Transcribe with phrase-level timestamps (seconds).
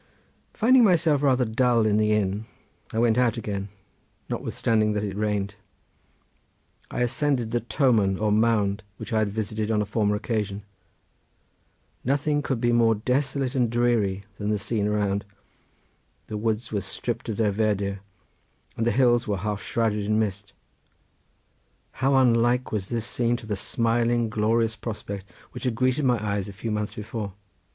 [0.55, 2.47] Finding myself rather dull in the inn
[2.91, 3.69] I went out again
[4.29, 5.53] notwithstanding that it rained.
[6.89, 10.63] I ascended the toman or mound which I had visited on a former occasion.
[12.03, 15.23] Nothing could be more desolate and dreary than the scene around.
[16.25, 17.99] The woods were stript of their verdure
[18.75, 20.53] and the hills were half shrouded in mist.
[22.01, 26.49] How unlike was this scene to the smiling, glorious prospect which had greeted my eyes
[26.49, 27.33] a few months before.